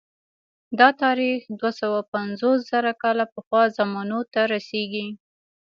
[0.79, 5.07] دا تاریخ دوه سوه پنځوس زره کاله پخوا زمانو ته رسېږي